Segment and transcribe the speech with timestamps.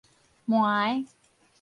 [0.49, 1.05] 糜